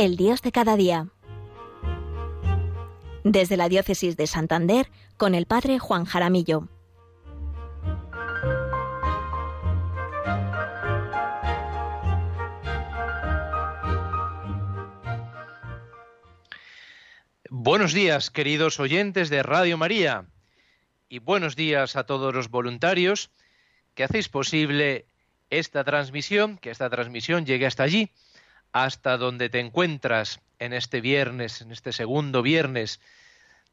el 0.00 0.16
Dios 0.16 0.40
de 0.40 0.50
cada 0.50 0.78
día. 0.78 1.08
Desde 3.22 3.58
la 3.58 3.68
Diócesis 3.68 4.16
de 4.16 4.26
Santander, 4.26 4.88
con 5.18 5.34
el 5.34 5.44
Padre 5.44 5.78
Juan 5.78 6.06
Jaramillo. 6.06 6.68
Buenos 17.50 17.92
días, 17.92 18.30
queridos 18.30 18.80
oyentes 18.80 19.28
de 19.28 19.42
Radio 19.42 19.76
María, 19.76 20.24
y 21.10 21.18
buenos 21.18 21.56
días 21.56 21.96
a 21.96 22.04
todos 22.04 22.34
los 22.34 22.48
voluntarios 22.48 23.30
que 23.94 24.04
hacéis 24.04 24.30
posible 24.30 25.04
esta 25.50 25.84
transmisión, 25.84 26.56
que 26.56 26.70
esta 26.70 26.88
transmisión 26.88 27.44
llegue 27.44 27.66
hasta 27.66 27.82
allí, 27.82 28.10
hasta 28.72 29.16
donde 29.16 29.48
te 29.48 29.60
encuentras 29.60 30.40
en 30.58 30.72
este 30.72 31.00
viernes, 31.00 31.60
en 31.60 31.72
este 31.72 31.92
segundo 31.92 32.42
viernes 32.42 33.00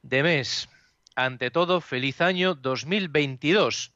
de 0.02 0.24
mes. 0.24 0.70
Ante 1.16 1.52
todo, 1.52 1.82
feliz 1.82 2.22
año 2.22 2.56
2022. 2.56 3.94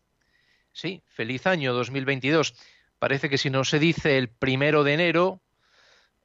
Sí, 0.73 1.01
feliz 1.07 1.47
año 1.47 1.73
2022. 1.73 2.55
Parece 2.99 3.29
que 3.29 3.37
si 3.37 3.49
no 3.49 3.63
se 3.63 3.79
dice 3.79 4.17
el 4.17 4.29
primero 4.29 4.83
de 4.83 4.93
enero, 4.93 5.41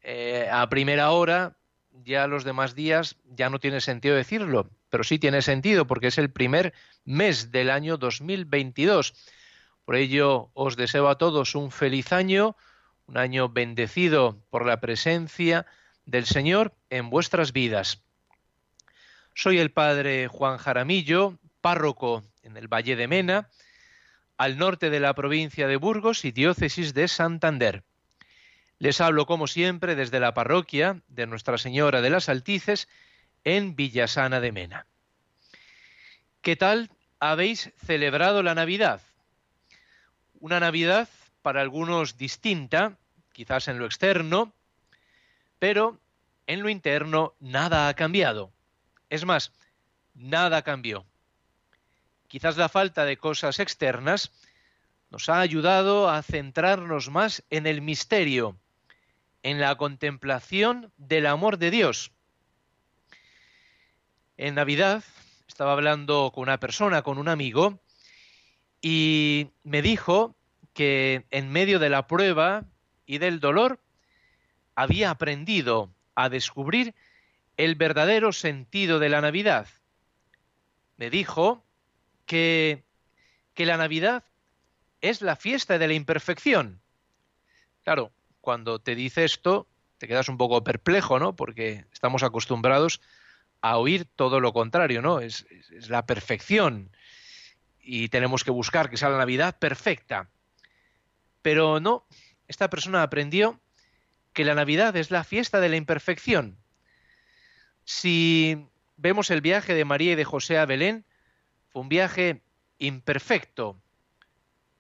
eh, 0.03 0.49
a 0.51 0.69
primera 0.69 1.11
hora, 1.11 1.57
ya 2.05 2.27
los 2.27 2.45
demás 2.45 2.75
días 2.75 3.17
ya 3.25 3.51
no 3.51 3.59
tiene 3.59 3.81
sentido 3.81 4.15
decirlo, 4.15 4.71
pero 4.91 5.05
sí 5.05 5.19
tiene 5.19 5.43
sentido 5.43 5.87
porque 5.87 6.09
es 6.09 6.19
el 6.19 6.31
primer 6.31 6.75
mes 7.05 7.51
del 7.51 7.71
año 7.71 7.97
2022. 7.97 9.15
Por 9.85 9.97
ello, 9.97 10.51
os 10.55 10.77
deseo 10.77 11.09
a 11.09 11.19
todos 11.19 11.55
un 11.55 11.71
feliz 11.71 12.13
año, 12.13 12.57
un 13.07 13.19
año 13.19 13.49
bendecido 13.49 14.39
por 14.51 14.67
la 14.67 14.81
presencia 14.81 15.67
del 16.05 16.27
Señor 16.27 16.75
en 16.91 17.11
vuestras 17.11 17.53
vidas. 17.53 18.03
Soy 19.35 19.59
el 19.59 19.71
padre 19.71 20.29
Juan 20.29 20.59
Jaramillo, 20.59 21.39
párroco 21.61 22.25
en 22.43 22.57
el 22.57 22.69
Valle 22.69 22.97
de 22.97 23.09
Mena, 23.09 23.51
al 24.39 24.59
norte 24.59 24.91
de 24.91 25.01
la 25.01 25.15
provincia 25.15 25.67
de 25.67 25.77
Burgos 25.77 26.25
y 26.25 26.31
diócesis 26.31 26.95
de 26.95 27.09
Santander. 27.09 27.85
Les 28.79 29.01
hablo 29.01 29.27
como 29.27 29.47
siempre 29.47 29.95
desde 29.95 30.21
la 30.21 30.35
parroquia 30.35 31.01
de 31.09 31.27
Nuestra 31.27 31.59
Señora 31.59 32.03
de 32.03 32.11
las 32.11 32.29
Altices 32.29 32.89
en 33.45 33.75
Villasana 33.75 34.41
de 34.41 34.53
Mena. 34.53 34.87
¿Qué 36.43 36.57
tal 36.57 36.91
habéis 37.19 37.73
celebrado 37.85 38.43
la 38.43 38.55
Navidad? 38.55 39.01
Una 40.39 40.61
Navidad 40.61 41.09
para 41.47 41.61
algunos 41.61 42.19
distinta, 42.19 42.99
quizás 43.33 43.69
en 43.69 43.79
lo 43.79 43.87
externo, 43.87 44.53
pero 45.61 46.01
en 46.49 46.61
lo 46.61 46.69
interno 46.69 47.35
nada 47.39 47.87
ha 47.87 47.95
cambiado. 47.95 48.51
Es 49.11 49.25
más, 49.25 49.53
nada 50.13 50.63
cambió. 50.63 51.07
Quizás 52.27 52.57
la 52.57 52.69
falta 52.69 53.05
de 53.05 53.17
cosas 53.17 53.61
externas 53.61 54.33
nos 55.11 55.29
ha 55.29 55.39
ayudado 55.39 56.11
a 56.11 56.21
centrarnos 56.25 57.11
más 57.11 57.45
en 57.51 57.69
el 57.69 57.81
misterio, 57.81 58.57
en 59.45 59.61
la 59.61 59.77
contemplación 59.77 60.91
del 60.97 61.27
amor 61.27 61.59
de 61.59 61.71
Dios. 61.71 62.11
En 64.37 64.57
Navidad 64.57 65.05
estaba 65.47 65.75
hablando 65.75 66.33
con 66.35 66.43
una 66.43 66.59
persona, 66.59 67.03
con 67.03 67.19
un 67.19 67.29
amigo, 67.29 67.79
y 68.83 69.51
me 69.63 69.81
dijo 69.81 70.36
que 70.77 71.25
en 71.31 71.51
medio 71.51 71.79
de 71.79 71.89
la 71.89 72.07
prueba 72.07 72.67
y 73.07 73.17
del 73.17 73.41
dolor 73.41 73.81
había 74.75 75.09
aprendido 75.09 75.91
a 76.15 76.29
descubrir 76.29 76.95
el 77.57 77.77
verdadero 77.77 78.31
sentido 78.31 78.99
de 78.99 79.09
la 79.09 79.23
Navidad. 79.23 79.69
Me 80.99 81.09
dijo 81.09 81.65
que, 82.27 82.85
que 83.55 83.65
la 83.65 83.79
Navidad 83.79 84.25
es 85.01 85.23
la 85.23 85.35
fiesta 85.35 85.79
de 85.79 85.89
la 85.89 85.95
imperfección. 85.95 86.83
Claro, 87.83 88.13
cuando 88.43 88.79
te 88.79 88.95
dice 88.95 89.25
esto, 89.25 89.67
te 89.97 90.07
quedas 90.07 90.29
un 90.29 90.37
poco 90.37 90.63
perplejo, 90.63 91.19
¿no? 91.19 91.35
Porque 91.35 91.87
estamos 91.91 92.23
acostumbrados 92.23 93.01
a 93.63 93.79
oír 93.79 94.05
todo 94.05 94.41
lo 94.41 94.53
contrario, 94.53 95.01
¿no? 95.01 95.21
Es, 95.21 95.47
es 95.71 95.89
la 95.89 96.05
perfección. 96.05 96.91
Y 97.81 98.11
tenemos 98.11 98.45
que 98.45 98.51
buscar 98.51 98.91
que 98.91 98.99
sea 98.99 99.09
la 99.09 99.17
Navidad 99.17 99.59
perfecta. 99.59 100.29
Pero 101.47 101.79
no, 101.79 102.05
esta 102.49 102.69
persona 102.69 103.05
aprendió 103.05 103.61
que 104.33 104.45
la 104.45 104.57
Navidad 104.57 104.97
es 104.97 105.13
la 105.13 105.23
fiesta 105.23 105.61
de 105.61 105.69
la 105.69 105.77
imperfección. 105.77 106.59
Si 107.85 108.67
vemos 108.97 109.31
el 109.31 109.43
viaje 109.43 109.73
de 109.73 109.85
María 109.85 110.15
y 110.15 110.17
de 110.17 110.25
José 110.25 110.59
a 110.59 110.67
Belén, 110.67 111.05
fue 111.69 111.83
un 111.83 111.89
viaje 111.89 112.43
imperfecto, 112.79 113.81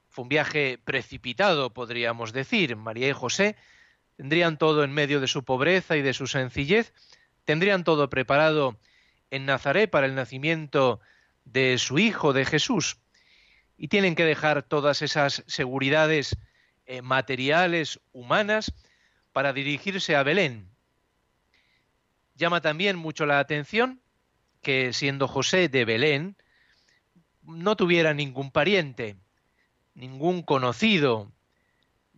fue 0.09 0.25
un 0.25 0.28
viaje 0.28 0.81
precipitado, 0.84 1.72
podríamos 1.72 2.32
decir. 2.32 2.75
María 2.75 3.10
y 3.10 3.12
José 3.12 3.54
tendrían 4.16 4.59
todo 4.59 4.83
en 4.83 4.91
medio 4.91 5.21
de 5.21 5.28
su 5.28 5.44
pobreza 5.44 5.97
y 5.97 6.03
de 6.03 6.15
su 6.15 6.27
sencillez, 6.27 6.93
tendrían 7.44 7.84
todo 7.84 8.10
preparado 8.10 8.77
en 9.31 9.47
Nazaret 9.47 9.88
para 9.88 10.06
el 10.06 10.16
nacimiento 10.16 10.98
de 11.44 11.78
su 11.78 12.00
hijo, 12.00 12.33
de 12.33 12.44
Jesús, 12.44 12.98
y 13.78 13.87
tienen 13.87 14.16
que 14.16 14.25
dejar 14.25 14.65
todas 14.65 15.00
esas 15.00 15.44
seguridades 15.47 16.37
eh, 16.86 17.02
materiales, 17.02 18.00
humanas, 18.12 18.72
para 19.32 19.52
dirigirse 19.52 20.16
a 20.16 20.22
Belén. 20.22 20.70
Llama 22.36 22.60
también 22.60 22.97
mucho 22.97 23.26
la 23.26 23.38
atención 23.38 24.00
que 24.62 24.92
siendo 24.92 25.28
José 25.28 25.69
de 25.69 25.84
Belén, 25.84 26.36
no 27.42 27.76
tuviera 27.76 28.14
ningún 28.14 28.50
pariente, 28.50 29.16
ningún 29.94 30.42
conocido, 30.42 31.32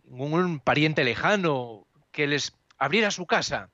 ningún 0.03 0.59
pariente 0.59 1.03
lejano 1.03 1.87
que 2.11 2.27
les 2.27 2.53
abriera 2.77 3.11
su 3.11 3.27
casa. 3.27 3.69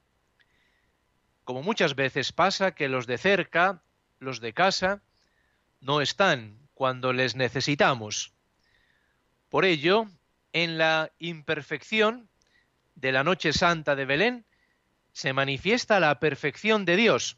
Como 1.45 1.61
muchas 1.61 1.95
veces 1.95 2.31
pasa 2.31 2.71
que 2.71 2.89
los 2.89 3.07
de 3.07 3.17
cerca, 3.17 3.81
los 4.19 4.41
de 4.41 4.53
casa, 4.53 5.01
no 5.79 6.01
están 6.01 6.57
cuando 6.73 7.13
les 7.13 7.35
necesitamos. 7.35 8.33
Por 9.49 9.63
ello, 9.63 10.09
en 10.55 10.77
la 10.77 11.11
imperfección 11.19 12.29
de 12.95 13.11
la 13.11 13.25
noche 13.25 13.51
santa 13.51 13.93
de 13.97 14.05
Belén 14.05 14.45
se 15.11 15.33
manifiesta 15.33 15.99
la 15.99 16.17
perfección 16.21 16.85
de 16.85 16.95
Dios. 16.95 17.37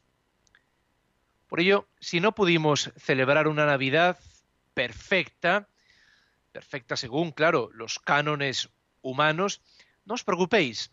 Por 1.47 1.59
ello, 1.59 1.89
si 1.99 2.19
no 2.19 2.35
pudimos 2.35 2.91
celebrar 2.95 3.47
una 3.47 3.65
Navidad 3.65 4.19
perfecta, 4.75 5.67
perfecta 6.51 6.95
según, 6.95 7.31
claro, 7.31 7.71
los 7.73 7.97
cánones 7.97 8.69
humanos, 9.01 9.61
no 10.05 10.13
os 10.13 10.23
preocupéis. 10.23 10.91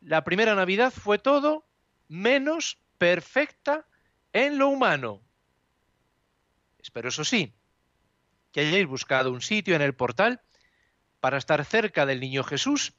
La 0.00 0.22
primera 0.22 0.54
Navidad 0.54 0.92
fue 0.92 1.18
todo 1.18 1.66
menos 2.06 2.78
perfecta 2.98 3.84
en 4.32 4.58
lo 4.58 4.68
humano. 4.68 5.22
Espero 6.78 7.08
eso 7.08 7.24
sí, 7.24 7.52
que 8.52 8.60
hayáis 8.60 8.86
buscado 8.86 9.32
un 9.32 9.42
sitio 9.42 9.74
en 9.74 9.82
el 9.82 9.96
portal 9.96 10.40
para 11.20 11.38
estar 11.38 11.64
cerca 11.64 12.06
del 12.06 12.20
niño 12.20 12.44
Jesús, 12.44 12.94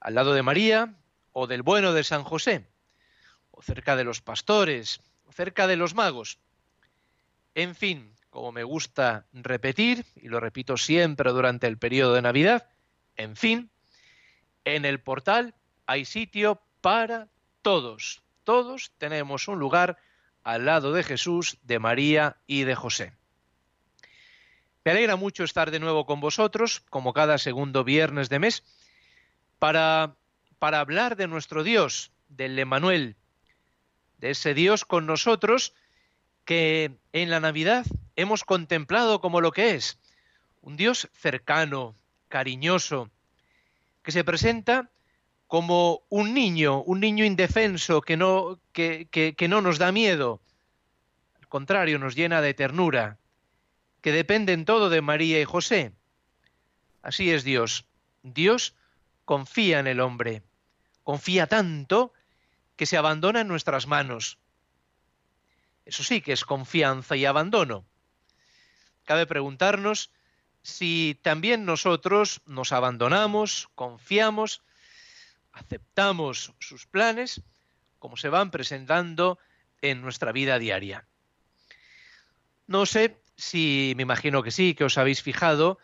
al 0.00 0.14
lado 0.14 0.34
de 0.34 0.42
María 0.42 0.94
o 1.32 1.46
del 1.46 1.62
bueno 1.62 1.92
de 1.92 2.04
San 2.04 2.24
José, 2.24 2.66
o 3.50 3.62
cerca 3.62 3.96
de 3.96 4.04
los 4.04 4.20
pastores, 4.20 5.00
o 5.26 5.32
cerca 5.32 5.66
de 5.66 5.76
los 5.76 5.94
magos. 5.94 6.38
En 7.54 7.74
fin, 7.74 8.12
como 8.30 8.52
me 8.52 8.64
gusta 8.64 9.26
repetir, 9.32 10.04
y 10.14 10.28
lo 10.28 10.40
repito 10.40 10.76
siempre 10.76 11.30
durante 11.32 11.66
el 11.66 11.78
periodo 11.78 12.14
de 12.14 12.22
Navidad, 12.22 12.68
en 13.16 13.36
fin, 13.36 13.70
en 14.64 14.84
el 14.84 15.00
portal 15.00 15.54
hay 15.86 16.04
sitio 16.04 16.60
para 16.80 17.28
todos. 17.62 18.22
Todos 18.44 18.92
tenemos 18.98 19.48
un 19.48 19.58
lugar 19.58 19.98
al 20.44 20.66
lado 20.66 20.92
de 20.92 21.02
Jesús, 21.02 21.58
de 21.62 21.78
María 21.78 22.36
y 22.46 22.64
de 22.64 22.74
José. 22.74 23.12
Me 24.86 24.92
alegra 24.92 25.16
mucho 25.16 25.42
estar 25.42 25.72
de 25.72 25.80
nuevo 25.80 26.06
con 26.06 26.20
vosotros, 26.20 26.84
como 26.90 27.12
cada 27.12 27.38
segundo 27.38 27.82
viernes 27.82 28.28
de 28.28 28.38
mes, 28.38 28.62
para, 29.58 30.14
para 30.60 30.78
hablar 30.78 31.16
de 31.16 31.26
nuestro 31.26 31.64
Dios, 31.64 32.12
del 32.28 32.56
Emanuel, 32.56 33.16
de 34.18 34.30
ese 34.30 34.54
Dios 34.54 34.84
con 34.84 35.04
nosotros 35.04 35.74
que 36.44 36.92
en 37.12 37.30
la 37.30 37.40
Navidad 37.40 37.84
hemos 38.14 38.44
contemplado 38.44 39.20
como 39.20 39.40
lo 39.40 39.50
que 39.50 39.74
es, 39.74 39.98
un 40.62 40.76
Dios 40.76 41.08
cercano, 41.14 41.96
cariñoso, 42.28 43.10
que 44.04 44.12
se 44.12 44.22
presenta 44.22 44.88
como 45.48 46.02
un 46.10 46.32
niño, 46.32 46.80
un 46.82 47.00
niño 47.00 47.24
indefenso 47.24 48.02
que 48.02 48.16
no, 48.16 48.60
que, 48.72 49.08
que 49.10 49.48
no 49.48 49.60
nos 49.62 49.78
da 49.78 49.90
miedo, 49.90 50.40
al 51.40 51.48
contrario, 51.48 51.98
nos 51.98 52.14
llena 52.14 52.40
de 52.40 52.54
ternura, 52.54 53.18
que 54.06 54.12
dependen 54.12 54.64
todo 54.64 54.88
de 54.88 55.02
María 55.02 55.40
y 55.40 55.44
José. 55.44 55.90
Así 57.02 57.32
es 57.32 57.42
Dios. 57.42 57.86
Dios 58.22 58.76
confía 59.24 59.80
en 59.80 59.88
el 59.88 59.98
hombre. 59.98 60.44
Confía 61.02 61.48
tanto 61.48 62.12
que 62.76 62.86
se 62.86 62.96
abandona 62.96 63.40
en 63.40 63.48
nuestras 63.48 63.88
manos. 63.88 64.38
Eso 65.84 66.04
sí 66.04 66.20
que 66.20 66.32
es 66.32 66.44
confianza 66.44 67.16
y 67.16 67.24
abandono. 67.24 67.84
Cabe 69.02 69.26
preguntarnos 69.26 70.12
si 70.62 71.18
también 71.22 71.64
nosotros 71.64 72.42
nos 72.46 72.70
abandonamos, 72.70 73.70
confiamos, 73.74 74.62
aceptamos 75.50 76.52
sus 76.60 76.86
planes, 76.86 77.42
como 77.98 78.16
se 78.16 78.28
van 78.28 78.52
presentando 78.52 79.40
en 79.82 80.00
nuestra 80.00 80.30
vida 80.30 80.60
diaria. 80.60 81.08
No 82.68 82.86
sé 82.86 83.25
si, 83.36 83.92
me 83.96 84.02
imagino 84.02 84.42
que 84.42 84.50
sí, 84.50 84.74
que 84.74 84.84
os 84.84 84.98
habéis 84.98 85.22
fijado 85.22 85.78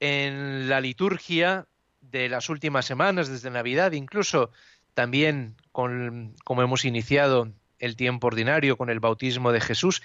en 0.00 0.68
la 0.68 0.80
liturgia 0.80 1.66
de 2.00 2.28
las 2.28 2.48
últimas 2.48 2.86
semanas, 2.86 3.28
desde 3.28 3.50
Navidad, 3.50 3.92
incluso 3.92 4.50
también 4.94 5.56
con, 5.72 6.34
como 6.44 6.62
hemos 6.62 6.84
iniciado 6.84 7.52
el 7.78 7.96
tiempo 7.96 8.28
ordinario 8.28 8.76
con 8.76 8.90
el 8.90 9.00
bautismo 9.00 9.52
de 9.52 9.60
Jesús 9.60 10.02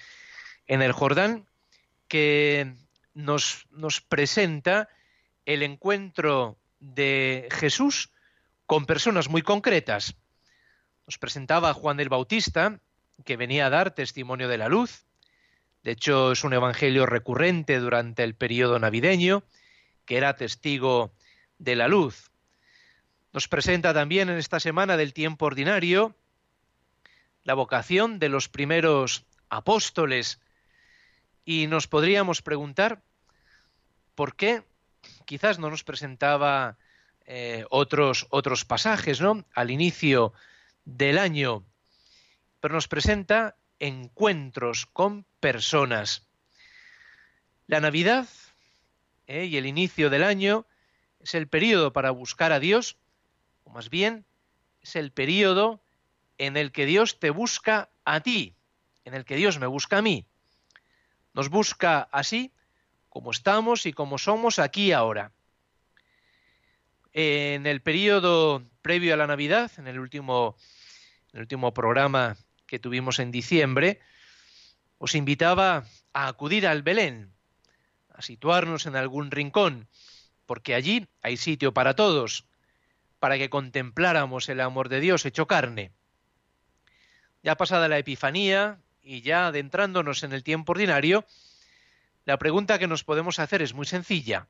en 0.68 0.82
el 0.82 0.92
Jordán, 0.92 1.46
que 2.08 2.74
nos, 3.14 3.66
nos 3.72 4.02
presenta 4.02 4.90
el 5.46 5.64
encuentro 5.64 6.58
de 6.80 7.48
Jesús 7.52 8.12
con 8.66 8.86
personas 8.86 9.30
muy 9.30 9.42
concretas. 9.42 10.16
Nos 11.08 11.18
presentaba 11.18 11.74
Juan 11.74 12.00
el 12.00 12.10
Bautista, 12.10 12.80
que 13.26 13.38
venía 13.38 13.68
a 13.68 13.70
dar 13.70 13.92
testimonio 13.92 14.48
de 14.48 14.58
la 14.58 14.70
luz. 14.70 15.06
De 15.84 15.92
hecho, 15.92 16.32
es 16.32 16.44
un 16.44 16.54
evangelio 16.54 17.06
recurrente 17.06 17.80
durante 17.80 18.24
el 18.24 18.36
periodo 18.36 18.80
navideño, 18.80 19.44
que 20.06 20.18
era 20.18 20.36
testigo 20.36 21.14
de 21.60 21.76
la 21.76 21.88
luz. 21.88 22.32
Nos 23.34 23.48
presenta 23.48 23.94
también 23.94 24.30
en 24.30 24.38
esta 24.38 24.60
semana 24.60 24.96
del 24.96 25.14
tiempo 25.14 25.46
ordinario 25.46 26.16
la 27.44 27.54
vocación 27.54 28.20
de 28.20 28.30
los 28.30 28.48
primeros 28.48 29.26
apóstoles 29.50 30.40
y 31.44 31.68
nos 31.68 31.88
podríamos 31.88 32.42
preguntar 32.42 33.02
por 34.16 34.36
qué 34.36 34.64
quizás 35.26 35.60
no 35.60 35.70
nos 35.70 35.84
presentaba 35.84 36.78
eh, 37.26 37.66
otros, 37.70 38.28
otros 38.30 38.64
pasajes 38.64 39.20
¿no? 39.20 39.46
al 39.54 39.72
inicio 39.72 40.34
del 40.86 41.18
año, 41.18 41.66
pero 42.62 42.74
nos 42.74 42.88
presenta 42.88 43.58
encuentros 43.84 44.86
con 44.86 45.26
personas. 45.42 46.26
La 47.68 47.82
Navidad 47.82 48.30
eh, 49.28 49.44
y 49.44 49.58
el 49.58 49.66
inicio 49.66 50.10
del 50.10 50.24
año 50.24 50.66
es 51.20 51.36
el 51.36 51.50
periodo 51.50 51.92
para 51.92 52.12
buscar 52.12 52.54
a 52.54 52.62
Dios, 52.62 52.96
o 53.66 53.72
más 53.72 53.90
bien 53.90 54.26
es 54.82 54.96
el 54.96 55.12
periodo 55.12 55.82
en 56.38 56.56
el 56.56 56.72
que 56.72 56.86
Dios 56.86 57.20
te 57.20 57.30
busca 57.30 57.90
a 58.06 58.22
ti, 58.22 58.56
en 59.04 59.16
el 59.16 59.26
que 59.26 59.36
Dios 59.36 59.60
me 59.60 59.68
busca 59.68 59.98
a 59.98 60.02
mí. 60.02 60.26
Nos 61.34 61.50
busca 61.50 62.08
así 62.14 62.54
como 63.10 63.32
estamos 63.32 63.86
y 63.86 63.92
como 63.92 64.18
somos 64.18 64.60
aquí 64.60 64.94
ahora. 64.94 65.34
En 67.12 67.68
el 67.68 67.82
periodo 67.82 68.64
previo 68.82 69.14
a 69.14 69.18
la 69.18 69.28
Navidad, 69.28 69.72
en 69.78 69.88
el 69.88 70.00
último, 70.00 70.56
en 71.34 71.40
el 71.40 71.42
último 71.42 71.74
programa 71.74 72.38
que 72.74 72.80
tuvimos 72.80 73.20
en 73.20 73.30
diciembre, 73.30 74.00
os 74.98 75.14
invitaba 75.14 75.86
a 76.12 76.28
acudir 76.28 76.66
al 76.66 76.82
Belén, 76.82 77.32
a 78.10 78.24
situarnos 78.24 78.88
en 78.88 78.96
algún 78.96 79.30
rincón, 79.30 79.88
porque 80.48 80.74
allí 80.74 81.08
hay 81.22 81.38
sitio 81.38 81.72
para 81.76 81.94
todos, 81.94 82.48
para 83.20 83.38
que 83.38 83.52
contempláramos 83.52 84.50
el 84.50 84.60
amor 84.60 84.90
de 84.90 85.02
Dios 85.02 85.24
hecho 85.28 85.46
carne. 85.46 85.92
Ya 87.44 87.54
pasada 87.58 87.88
la 87.88 88.00
Epifanía 88.00 88.80
y 89.04 89.22
ya 89.22 89.46
adentrándonos 89.46 90.24
en 90.24 90.34
el 90.34 90.44
tiempo 90.44 90.72
ordinario, 90.72 91.28
la 92.26 92.40
pregunta 92.40 92.80
que 92.80 92.88
nos 92.88 93.04
podemos 93.04 93.38
hacer 93.38 93.62
es 93.62 93.76
muy 93.76 93.86
sencilla. 93.86 94.48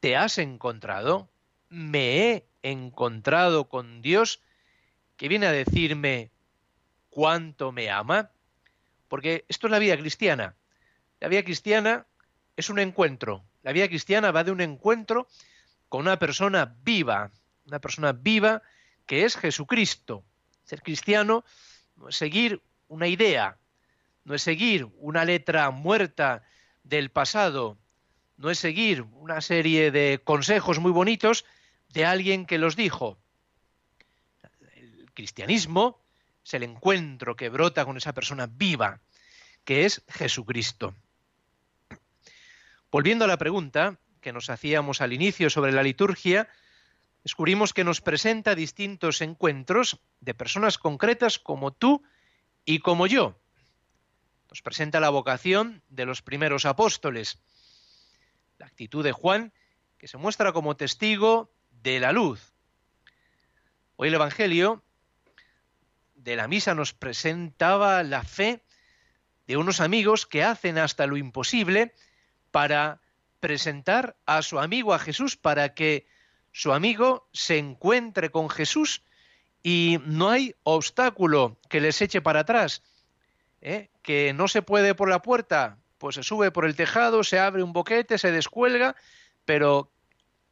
¿Te 0.00 0.16
has 0.16 0.36
encontrado? 0.36 1.30
¿Me 1.70 2.30
he 2.30 2.46
encontrado 2.60 3.70
con 3.70 4.02
Dios 4.02 4.42
que 5.16 5.28
viene 5.28 5.46
a 5.46 5.52
decirme 5.52 6.33
cuánto 7.14 7.70
me 7.70 7.90
ama? 7.90 8.30
Porque 9.08 9.44
esto 9.48 9.68
es 9.68 9.70
la 9.70 9.78
vida 9.78 9.96
cristiana. 9.96 10.56
La 11.20 11.28
vida 11.28 11.44
cristiana 11.44 12.06
es 12.56 12.68
un 12.68 12.80
encuentro. 12.80 13.44
La 13.62 13.72
vida 13.72 13.86
cristiana 13.86 14.32
va 14.32 14.42
de 14.42 14.50
un 14.50 14.60
encuentro 14.60 15.28
con 15.88 16.00
una 16.00 16.18
persona 16.18 16.74
viva, 16.82 17.30
una 17.66 17.78
persona 17.78 18.12
viva 18.12 18.62
que 19.06 19.24
es 19.24 19.36
Jesucristo. 19.36 20.24
Ser 20.64 20.82
cristiano 20.82 21.44
no 21.96 22.08
es 22.08 22.16
seguir 22.16 22.60
una 22.88 23.06
idea, 23.06 23.58
no 24.24 24.34
es 24.34 24.42
seguir 24.42 24.88
una 24.98 25.24
letra 25.24 25.70
muerta 25.70 26.42
del 26.82 27.10
pasado, 27.10 27.78
no 28.36 28.50
es 28.50 28.58
seguir 28.58 29.02
una 29.02 29.40
serie 29.40 29.92
de 29.92 30.20
consejos 30.24 30.80
muy 30.80 30.90
bonitos 30.90 31.44
de 31.90 32.04
alguien 32.04 32.44
que 32.44 32.58
los 32.58 32.74
dijo. 32.74 33.18
El 34.74 35.12
cristianismo 35.14 36.03
es 36.44 36.54
el 36.54 36.62
encuentro 36.62 37.36
que 37.36 37.48
brota 37.48 37.84
con 37.84 37.96
esa 37.96 38.12
persona 38.12 38.46
viva, 38.46 39.00
que 39.64 39.86
es 39.86 40.04
Jesucristo. 40.08 40.94
Volviendo 42.90 43.24
a 43.24 43.28
la 43.28 43.38
pregunta 43.38 43.98
que 44.20 44.32
nos 44.32 44.50
hacíamos 44.50 45.00
al 45.00 45.12
inicio 45.12 45.50
sobre 45.50 45.72
la 45.72 45.82
liturgia, 45.82 46.48
descubrimos 47.22 47.72
que 47.72 47.84
nos 47.84 48.00
presenta 48.00 48.54
distintos 48.54 49.20
encuentros 49.22 50.00
de 50.20 50.34
personas 50.34 50.78
concretas 50.78 51.38
como 51.38 51.72
tú 51.72 52.02
y 52.64 52.78
como 52.80 53.06
yo. 53.06 53.38
Nos 54.50 54.62
presenta 54.62 55.00
la 55.00 55.10
vocación 55.10 55.82
de 55.88 56.06
los 56.06 56.22
primeros 56.22 56.66
apóstoles, 56.66 57.40
la 58.58 58.66
actitud 58.66 59.02
de 59.02 59.12
Juan, 59.12 59.52
que 59.98 60.08
se 60.08 60.18
muestra 60.18 60.52
como 60.52 60.76
testigo 60.76 61.50
de 61.70 62.00
la 62.00 62.12
luz. 62.12 62.52
Hoy 63.96 64.08
el 64.08 64.14
Evangelio 64.14 64.84
de 66.24 66.36
la 66.36 66.48
misa 66.48 66.74
nos 66.74 66.94
presentaba 66.94 68.02
la 68.02 68.24
fe 68.24 68.64
de 69.46 69.58
unos 69.58 69.80
amigos 69.80 70.24
que 70.24 70.42
hacen 70.42 70.78
hasta 70.78 71.06
lo 71.06 71.18
imposible 71.18 71.92
para 72.50 73.02
presentar 73.40 74.16
a 74.24 74.40
su 74.40 74.58
amigo 74.58 74.94
a 74.94 74.98
Jesús, 74.98 75.36
para 75.36 75.74
que 75.74 76.06
su 76.50 76.72
amigo 76.72 77.28
se 77.34 77.58
encuentre 77.58 78.30
con 78.30 78.48
Jesús 78.48 79.02
y 79.62 79.98
no 80.06 80.30
hay 80.30 80.54
obstáculo 80.62 81.58
que 81.68 81.82
les 81.82 82.00
eche 82.00 82.22
para 82.22 82.40
atrás. 82.40 82.82
¿eh? 83.60 83.90
Que 84.02 84.32
no 84.32 84.48
se 84.48 84.62
puede 84.62 84.94
por 84.94 85.10
la 85.10 85.20
puerta, 85.20 85.76
pues 85.98 86.14
se 86.14 86.22
sube 86.22 86.50
por 86.50 86.64
el 86.64 86.74
tejado, 86.74 87.22
se 87.22 87.38
abre 87.38 87.62
un 87.62 87.74
boquete, 87.74 88.16
se 88.16 88.32
descuelga, 88.32 88.96
pero 89.44 89.92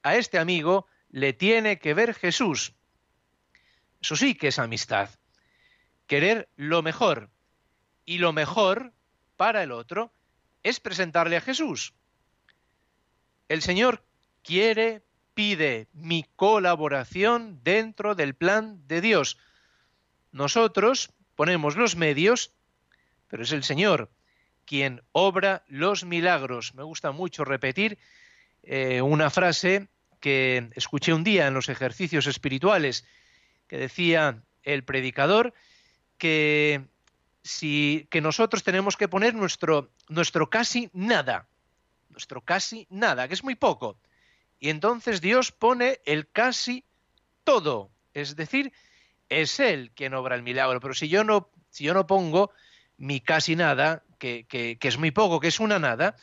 a 0.03 0.17
este 0.17 0.39
amigo 0.39 0.87
le 1.09 1.33
tiene 1.33 1.79
que 1.79 1.95
ver 1.95 2.13
Jesús. 2.13 2.75
Eso 4.03 4.17
sí 4.17 4.35
que 4.35 4.49
es 4.49 4.59
amistad. 4.59 5.09
Querer 6.13 6.51
lo 6.57 6.83
mejor. 6.83 7.31
Y 8.05 8.19
lo 8.19 8.35
mejor 8.35 8.93
para 9.39 9.63
el 9.63 9.73
otro 9.73 10.13
es 10.63 10.79
presentarle 10.79 11.39
a 11.39 11.41
Jesús. 11.41 11.95
El 13.49 13.63
Señor 13.63 14.05
quiere, 14.43 15.01
pide 15.33 15.89
mi 15.95 16.27
colaboración 16.37 17.61
dentro 17.65 18.15
del 18.15 18.35
plan 18.35 18.87
de 18.89 19.01
Dios. 19.01 19.39
Nosotros 20.33 21.09
ponemos 21.35 21.77
los 21.77 21.97
medios, 21.97 22.53
pero 23.29 23.45
es 23.45 23.53
el 23.53 23.65
Señor 23.65 24.11
quien 24.67 25.01
obra 25.13 25.65
los 25.67 26.05
milagros. 26.05 26.75
Me 26.75 26.83
gusta 26.83 27.13
mucho 27.13 27.43
repetir 27.47 27.97
eh, 28.65 29.01
una 29.01 29.31
frase 29.31 29.89
que 30.21 30.69
escuché 30.75 31.15
un 31.15 31.25
día 31.25 31.47
en 31.47 31.55
los 31.55 31.71
ejercicios 31.71 32.27
espirituales, 32.27 33.07
que 33.67 33.79
decía 33.79 34.43
el 34.63 34.85
predicador 34.85 35.55
que 36.23 36.85
si 37.43 38.07
que 38.09 38.21
nosotros 38.21 38.63
tenemos 38.63 38.97
que 38.97 39.09
poner 39.09 39.35
nuestro, 39.35 39.91
nuestro 40.09 40.49
casi 40.49 40.89
nada, 40.93 41.49
nuestro 42.11 42.43
casi 42.43 42.87
nada, 42.91 43.27
que 43.27 43.35
es 43.35 43.43
muy 43.43 43.57
poco. 43.57 43.97
Y 44.61 44.71
entonces 44.71 45.21
Dios 45.21 45.51
pone 45.51 45.99
el 46.05 46.31
casi 46.31 46.85
todo, 47.43 47.91
es 48.15 48.37
decir, 48.37 48.73
es 49.31 49.59
Él 49.59 49.91
quien 49.97 50.15
obra 50.15 50.37
el 50.37 50.45
milagro. 50.45 50.79
Pero 50.79 50.95
si 50.95 51.09
yo 51.09 51.25
no, 51.25 51.51
si 51.71 51.83
yo 51.83 51.93
no 51.93 52.07
pongo 52.07 52.53
mi 52.99 53.21
casi 53.21 53.57
nada, 53.57 54.05
que, 54.21 54.47
que, 54.49 54.79
que 54.79 54.87
es 54.87 54.99
muy 54.99 55.11
poco, 55.11 55.41
que 55.41 55.49
es 55.49 55.59
una 55.59 55.81
nada, 55.81 56.15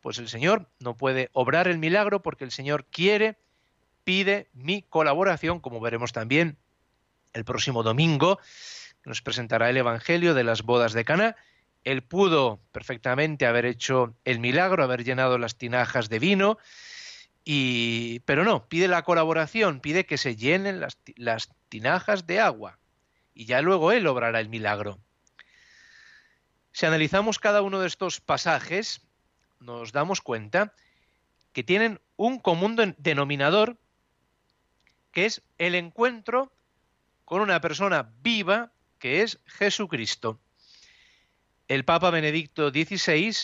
pues 0.00 0.18
el 0.20 0.28
Señor 0.28 0.68
no 0.78 0.96
puede 0.96 1.28
obrar 1.32 1.66
el 1.66 1.78
milagro 1.78 2.22
porque 2.22 2.44
el 2.44 2.52
Señor 2.52 2.84
quiere, 2.84 3.36
pide 4.04 4.46
mi 4.52 4.82
colaboración, 4.82 5.58
como 5.58 5.80
veremos 5.80 6.12
también 6.12 6.56
el 7.32 7.44
próximo 7.44 7.82
domingo 7.82 8.38
nos 9.10 9.22
presentará 9.22 9.68
el 9.68 9.76
Evangelio 9.76 10.34
de 10.34 10.44
las 10.44 10.62
bodas 10.62 10.92
de 10.92 11.04
Cana. 11.04 11.36
Él 11.82 12.02
pudo 12.02 12.60
perfectamente 12.70 13.44
haber 13.44 13.66
hecho 13.66 14.14
el 14.24 14.38
milagro, 14.38 14.84
haber 14.84 15.02
llenado 15.02 15.36
las 15.36 15.58
tinajas 15.58 16.08
de 16.08 16.20
vino, 16.20 16.58
y, 17.44 18.20
pero 18.20 18.44
no, 18.44 18.68
pide 18.68 18.86
la 18.86 19.02
colaboración, 19.02 19.80
pide 19.80 20.06
que 20.06 20.16
se 20.16 20.36
llenen 20.36 20.78
las, 20.78 20.96
las 21.16 21.50
tinajas 21.68 22.26
de 22.26 22.38
agua. 22.38 22.78
y 23.34 23.46
ya 23.46 23.62
luego 23.62 23.90
Él 23.90 24.06
obrará 24.06 24.38
el 24.38 24.48
milagro. 24.48 25.00
Si 26.70 26.86
analizamos 26.86 27.40
cada 27.40 27.62
uno 27.62 27.80
de 27.80 27.88
estos 27.88 28.20
pasajes, 28.20 29.00
nos 29.58 29.90
damos 29.90 30.20
cuenta 30.20 30.72
que 31.52 31.64
tienen 31.64 32.00
un 32.16 32.38
común 32.38 32.94
denominador, 32.96 33.76
que 35.10 35.26
es 35.26 35.42
el 35.58 35.74
encuentro 35.74 36.52
con 37.24 37.40
una 37.40 37.60
persona 37.60 38.12
viva, 38.22 38.70
que 39.00 39.22
es 39.22 39.40
Jesucristo. 39.46 40.38
El 41.66 41.84
Papa 41.84 42.10
Benedicto 42.10 42.70
XVI, 42.70 43.34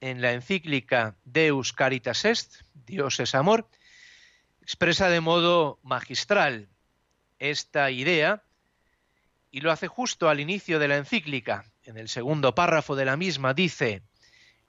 en 0.00 0.20
la 0.20 0.32
encíclica 0.32 1.16
Deus 1.24 1.72
Caritas 1.72 2.24
Est, 2.24 2.62
Dios 2.86 3.18
es 3.18 3.34
amor, 3.34 3.68
expresa 4.62 5.08
de 5.08 5.20
modo 5.20 5.80
magistral 5.82 6.68
esta 7.38 7.90
idea 7.90 8.44
y 9.50 9.62
lo 9.62 9.72
hace 9.72 9.88
justo 9.88 10.28
al 10.28 10.38
inicio 10.38 10.78
de 10.78 10.88
la 10.88 10.96
encíclica. 10.96 11.64
En 11.82 11.96
el 11.96 12.08
segundo 12.08 12.54
párrafo 12.54 12.94
de 12.94 13.06
la 13.06 13.16
misma 13.16 13.54
dice 13.54 14.02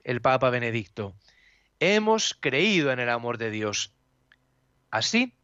el 0.02 0.20
Papa 0.20 0.50
Benedicto, 0.50 1.14
hemos 1.78 2.34
creído 2.34 2.90
en 2.90 2.98
el 2.98 3.10
amor 3.10 3.38
de 3.38 3.50
Dios. 3.50 3.92
Así 4.90 5.34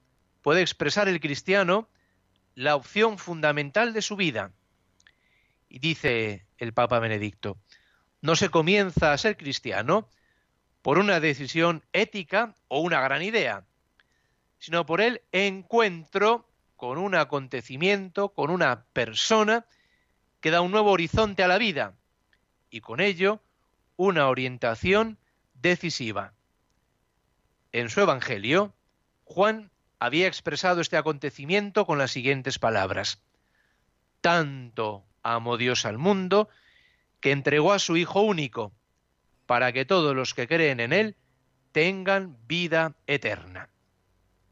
puede 0.43 0.62
expresar 0.62 1.09
el 1.09 1.21
cristiano 1.21 1.88
la 2.59 2.75
opción 2.75 3.19
fundamental 3.19 3.93
de 3.93 4.03
su 4.03 4.17
vida. 4.17 4.50
Y 5.69 5.79
dice 5.79 6.45
el 6.59 6.73
Papa 6.73 6.99
Benedicto, 6.99 7.57
no 8.21 8.35
se 8.35 8.49
comienza 8.49 9.12
a 9.12 9.19
ser 9.19 9.37
cristiano 9.37 10.09
por 10.83 10.99
una 10.99 11.21
decisión 11.21 11.85
ética 11.93 12.57
o 12.67 12.81
una 12.81 13.00
gran 13.00 13.23
idea, 13.23 13.65
sino 14.59 14.87
por 14.87 15.00
el 15.00 15.23
encuentro 15.31 16.49
con 16.75 16.99
un 16.99 17.15
acontecimiento, 17.15 18.31
con 18.31 18.50
una 18.50 18.87
persona 18.93 19.65
que 20.41 20.50
da 20.50 20.61
un 20.61 20.73
nuevo 20.73 20.91
horizonte 20.91 21.45
a 21.45 21.49
la 21.49 21.59
vida 21.59 21.95
y 22.71 22.81
con 22.81 22.99
ello 22.99 23.41
una 23.95 24.27
orientación 24.27 25.17
decisiva. 25.55 26.33
En 27.71 27.88
su 27.88 28.00
Evangelio, 28.00 28.75
Juan 29.23 29.71
había 29.99 30.26
expresado 30.26 30.81
este 30.81 30.97
acontecimiento 30.97 31.87
con 31.87 31.99
las 31.99 32.11
siguientes 32.11 32.59
palabras. 32.59 33.23
Tanto 34.21 35.05
amó 35.23 35.57
Dios 35.57 35.85
al 35.85 35.99
mundo 35.99 36.49
que 37.21 37.33
entregó 37.33 37.73
a 37.73 37.78
su 37.78 37.97
Hijo 37.97 38.23
único, 38.23 38.73
para 39.47 39.73
que 39.73 39.85
todos 39.85 40.14
los 40.14 40.35
que 40.35 40.47
creen 40.47 40.81
en 40.81 40.93
Él 40.93 41.17
tengan 41.73 42.37
vida 42.47 42.97
eterna. 43.07 43.71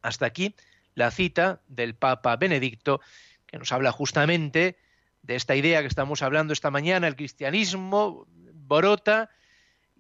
Hasta 0.02 0.26
aquí 0.26 0.54
la 0.94 1.10
cita 1.10 1.60
del 1.68 1.94
Papa 1.94 2.36
Benedicto, 2.36 3.00
que 3.46 3.58
nos 3.58 3.72
habla 3.72 3.92
justamente 3.92 4.78
de 5.22 5.36
esta 5.36 5.54
idea 5.54 5.80
que 5.80 5.88
estamos 5.88 6.22
hablando 6.22 6.52
esta 6.52 6.70
mañana, 6.70 7.06
el 7.06 7.16
cristianismo 7.16 8.26
brota 8.28 9.30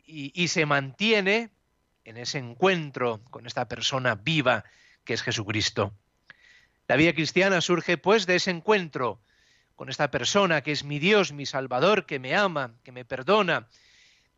y, 0.04 0.48
se 0.48 0.66
mantiene 0.66 1.50
en 2.04 2.16
ese 2.16 2.38
encuentro 2.38 3.20
con 3.30 3.46
esta 3.46 3.66
persona 3.66 4.14
viva 4.14 4.64
que 5.06 5.14
es 5.14 5.22
Jesucristo. 5.22 5.94
La 6.88 6.96
vida 6.96 7.14
cristiana 7.14 7.62
surge 7.62 7.96
pues 7.96 8.26
de 8.26 8.36
ese 8.36 8.50
encuentro 8.50 9.18
con 9.74 9.88
esta 9.88 10.10
persona 10.10 10.60
que 10.60 10.72
es 10.72 10.84
mi 10.84 10.98
Dios, 10.98 11.32
mi 11.32 11.46
Salvador, 11.46 12.04
que 12.04 12.18
me 12.18 12.34
ama, 12.34 12.74
que 12.82 12.92
me 12.92 13.06
perdona, 13.06 13.68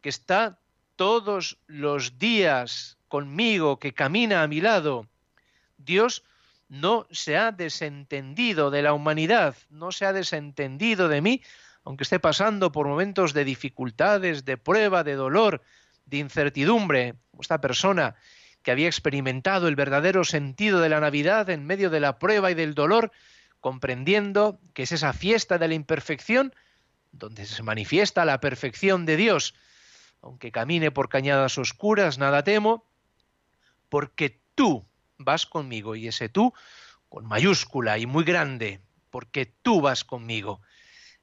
que 0.01 0.09
está 0.09 0.61
todos 0.95 1.59
los 1.67 2.19
días 2.19 2.99
conmigo, 3.09 3.79
que 3.79 3.95
camina 3.95 4.43
a 4.43 4.49
mi 4.49 4.61
lado. 4.61 5.09
Dios 5.77 6.25
no 6.69 7.07
se 7.11 7.37
ha 7.37 7.51
desentendido 7.51 8.71
de 8.71 8.83
la 8.83 8.93
humanidad, 8.93 9.57
no 9.71 9.91
se 9.91 10.07
ha 10.07 10.13
desentendido 10.13 11.09
de 11.09 11.23
mí, 11.23 11.43
aunque 11.85 12.05
esté 12.05 12.19
pasando 12.21 12.73
por 12.73 12.87
momentos 12.87 13.33
de 13.33 13.45
dificultades, 13.45 14.45
de 14.45 14.59
prueba, 14.59 15.05
de 15.05 15.15
dolor, 15.15 15.63
de 16.05 16.19
incertidumbre, 16.19 17.15
esta 17.41 17.61
persona 17.61 18.17
que 18.69 18.73
había 18.73 18.89
experimentado 18.89 19.67
el 19.67 19.77
verdadero 19.77 20.25
sentido 20.25 20.81
de 20.81 20.91
la 20.91 21.01
Navidad 21.01 21.49
en 21.49 21.65
medio 21.65 21.89
de 21.89 22.01
la 22.01 22.19
prueba 22.19 22.51
y 22.51 22.55
del 22.55 22.75
dolor, 22.75 23.13
comprendiendo 23.61 24.61
que 24.75 24.83
es 24.83 24.93
esa 24.93 25.15
fiesta 25.15 25.57
de 25.57 25.69
la 25.69 25.73
imperfección 25.73 26.55
donde 27.11 27.47
se 27.47 27.63
manifiesta 27.63 28.27
la 28.27 28.41
perfección 28.41 29.07
de 29.07 29.17
Dios. 29.17 29.55
Aunque 30.21 30.53
camine 30.53 30.91
por 30.91 31.09
cañadas 31.09 31.57
oscuras, 31.57 32.19
nada 32.19 32.45
temo, 32.45 32.85
porque 33.89 34.39
tú 34.55 34.85
vas 35.17 35.47
conmigo. 35.47 35.97
Y 35.97 36.07
ese 36.07 36.29
tú 36.29 36.53
con 37.09 37.25
mayúscula 37.25 37.97
y 37.97 38.05
muy 38.05 38.25
grande, 38.25 38.83
porque 39.09 39.47
tú 39.47 39.81
vas 39.81 40.05
conmigo. 40.05 40.61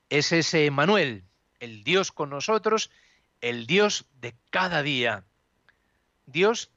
Es 0.10 0.32
ese 0.32 0.72
Manuel, 0.72 1.26
el 1.60 1.84
Dios 1.84 2.12
con 2.12 2.32
nosotros, 2.32 2.90
el 3.40 3.68
Dios 3.68 4.08
de 4.20 4.34
cada 4.50 4.82
día. 4.82 5.26
Dios 6.26 6.72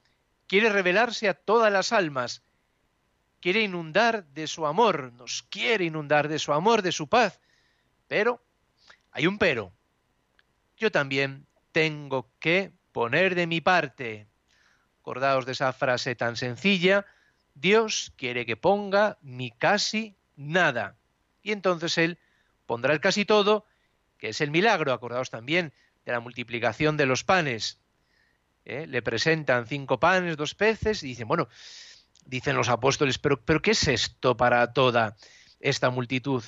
quiere 0.49 0.69
revelarse 0.69 1.29
a 1.29 1.35
todas 1.35 1.71
las 1.71 1.93
almas, 1.93 2.41
quiere 3.39 3.61
inundar 3.61 4.25
de 4.29 4.47
su 4.47 4.65
amor, 4.65 5.13
nos 5.13 5.43
quiere 5.43 5.85
inundar 5.85 6.27
de 6.27 6.39
su 6.39 6.51
amor, 6.51 6.81
de 6.81 6.91
su 6.91 7.07
paz. 7.07 7.39
Pero 8.07 8.43
hay 9.11 9.27
un 9.27 9.37
pero. 9.37 9.71
Yo 10.75 10.91
también 10.91 11.45
tengo 11.71 12.31
que 12.39 12.73
poner 12.91 13.35
de 13.35 13.45
mi 13.45 13.61
parte. 13.61 14.27
Acordaos 15.01 15.45
de 15.45 15.51
esa 15.51 15.71
frase 15.71 16.15
tan 16.15 16.35
sencilla, 16.35 17.05
Dios 17.53 18.11
quiere 18.17 18.45
que 18.47 18.57
ponga 18.57 19.19
mi 19.21 19.51
casi 19.51 20.17
nada. 20.35 20.97
Y 21.43 21.51
entonces 21.51 21.95
Él 21.99 22.17
pondrá 22.65 22.93
el 22.93 23.01
casi 23.01 23.23
todo, 23.23 23.65
que 24.17 24.29
es 24.29 24.41
el 24.41 24.49
milagro. 24.49 24.93
Acordaos 24.93 25.29
también 25.29 25.73
de 26.05 26.11
la 26.11 26.19
multiplicación 26.19 26.97
de 26.97 27.05
los 27.05 27.23
panes. 27.23 27.79
¿Eh? 28.65 28.85
Le 28.87 29.01
presentan 29.01 29.67
cinco 29.67 29.99
panes, 29.99 30.37
dos 30.37 30.55
peces, 30.55 31.03
y 31.03 31.07
dicen, 31.07 31.27
bueno, 31.27 31.47
dicen 32.25 32.55
los 32.55 32.69
apóstoles, 32.69 33.17
pero, 33.17 33.41
pero 33.41 33.61
¿qué 33.61 33.71
es 33.71 33.87
esto 33.87 34.37
para 34.37 34.73
toda 34.73 35.15
esta 35.59 35.89
multitud? 35.89 36.43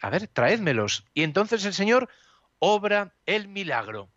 A 0.00 0.10
ver, 0.10 0.28
traédmelos. 0.28 1.04
Y 1.14 1.22
entonces 1.22 1.64
el 1.64 1.74
Señor 1.74 2.08
obra 2.58 3.14
el 3.26 3.48
milagro. 3.48 4.10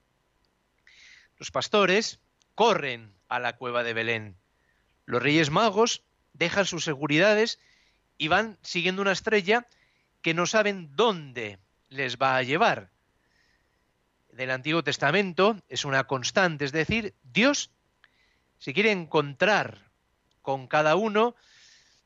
Los 1.37 1.51
pastores 1.51 2.19
corren 2.55 3.13
a 3.27 3.39
la 3.39 3.57
cueva 3.57 3.83
de 3.83 3.93
Belén. 3.93 4.37
Los 5.05 5.21
reyes 5.21 5.51
magos 5.51 6.03
dejan 6.33 6.65
sus 6.65 6.83
seguridades 6.83 7.59
y 8.17 8.27
van 8.27 8.57
siguiendo 8.61 9.01
una 9.01 9.11
estrella 9.11 9.67
que 10.21 10.33
no 10.33 10.47
saben 10.47 10.95
dónde 10.95 11.59
les 11.89 12.17
va 12.17 12.37
a 12.37 12.43
llevar. 12.43 12.89
Del 14.35 14.51
Antiguo 14.51 14.83
Testamento 14.83 15.55
es 15.69 15.85
una 15.85 16.03
constante, 16.07 16.65
es 16.65 16.73
decir, 16.73 17.13
Dios 17.23 17.71
se 18.57 18.73
quiere 18.73 18.91
encontrar 18.91 19.89
con 20.41 20.67
cada 20.67 20.97
uno 20.97 21.35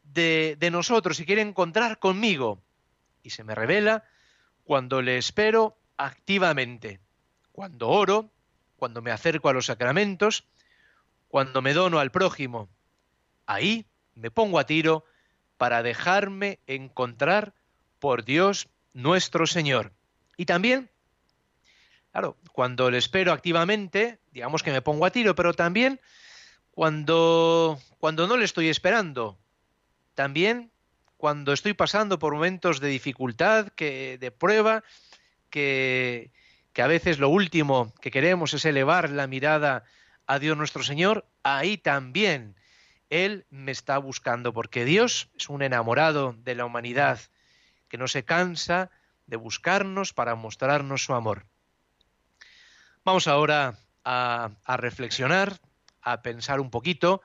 de, 0.03 0.55
de 0.59 0.69
nosotros, 0.69 1.17
se 1.17 1.25
quiere 1.25 1.41
encontrar 1.41 1.97
conmigo 1.97 2.61
y 3.23 3.31
se 3.31 3.43
me 3.43 3.55
revela 3.55 4.03
cuando 4.63 5.01
le 5.01 5.17
espero 5.17 5.75
activamente, 5.97 6.99
cuando 7.51 7.89
oro, 7.89 8.29
cuando 8.75 9.01
me 9.01 9.09
acerco 9.09 9.49
a 9.49 9.53
los 9.53 9.65
sacramentos, 9.65 10.45
cuando 11.29 11.63
me 11.63 11.73
dono 11.73 11.97
al 11.97 12.11
prójimo. 12.11 12.69
Ahí 13.47 13.87
me 14.13 14.29
pongo 14.29 14.59
a 14.59 14.67
tiro 14.67 15.03
para 15.57 15.81
dejarme 15.81 16.59
encontrar 16.67 17.55
por 17.97 18.23
Dios 18.23 18.69
nuestro 18.93 19.47
Señor. 19.47 19.93
Y 20.37 20.45
también, 20.45 20.91
claro, 22.11 22.37
cuando 22.51 22.89
le 22.89 22.97
espero 22.97 23.31
activamente, 23.31 24.19
digamos 24.31 24.63
que 24.63 24.71
me 24.71 24.81
pongo 24.81 25.05
a 25.05 25.11
tiro, 25.11 25.35
pero 25.35 25.53
también 25.53 25.99
cuando, 26.71 27.79
cuando 27.99 28.27
no 28.27 28.37
le 28.37 28.45
estoy 28.45 28.69
esperando, 28.69 29.37
también 30.15 30.71
cuando 31.17 31.51
estoy 31.51 31.73
pasando 31.73 32.17
por 32.17 32.33
momentos 32.33 32.79
de 32.79 32.87
dificultad, 32.87 33.67
que, 33.69 34.17
de 34.17 34.31
prueba, 34.31 34.83
que, 35.49 36.31
que 36.71 36.81
a 36.81 36.87
veces 36.87 37.19
lo 37.19 37.29
último 37.29 37.93
que 37.99 38.11
queremos 38.11 38.53
es 38.53 38.63
elevar 38.63 39.09
la 39.09 39.27
mirada 39.27 39.83
a 40.27 40.39
Dios 40.39 40.55
nuestro 40.55 40.83
Señor, 40.83 41.27
ahí 41.43 41.77
también 41.77 42.55
Él 43.09 43.45
me 43.49 43.71
está 43.71 43.97
buscando, 43.97 44.53
porque 44.53 44.85
Dios 44.85 45.29
es 45.35 45.49
un 45.49 45.61
enamorado 45.61 46.35
de 46.39 46.55
la 46.55 46.65
humanidad 46.65 47.19
que 47.89 47.97
no 47.97 48.07
se 48.07 48.23
cansa 48.23 48.91
de 49.27 49.35
buscarnos 49.35 50.13
para 50.13 50.35
mostrarnos 50.35 51.03
su 51.03 51.13
amor. 51.13 51.48
Vamos 53.09 53.27
ahora 53.27 53.73
a, 54.05 54.51
reflexionar, 54.77 55.59
a 56.03 56.21
pensar 56.21 56.59
un 56.59 56.69
poquito, 56.69 57.23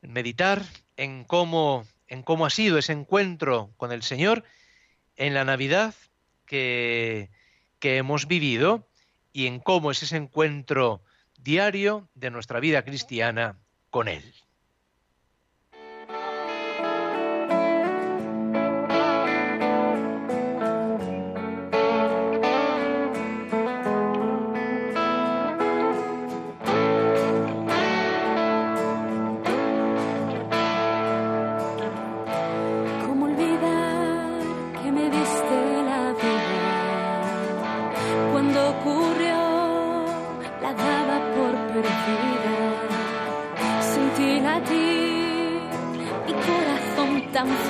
meditar 0.00 0.64
en 0.96 1.24
cómo, 1.24 1.86
en 2.08 2.22
cómo 2.22 2.46
ha 2.46 2.50
sido 2.50 2.78
ese 2.78 2.94
encuentro 2.94 3.74
con 3.76 3.92
el 3.92 4.02
Señor 4.02 4.42
en 5.16 5.34
la 5.34 5.44
Navidad 5.44 5.94
que, 6.46 7.28
que 7.78 7.98
hemos 7.98 8.26
vivido 8.26 8.88
y 9.34 9.48
en 9.48 9.60
cómo 9.60 9.90
es 9.90 10.02
ese 10.02 10.16
encuentro 10.16 11.02
diario 11.38 12.08
de 12.14 12.30
nuestra 12.30 12.58
vida 12.58 12.82
cristiana 12.82 13.58
con 13.90 14.08
Él. 14.08 14.34
Corazón 47.40 47.69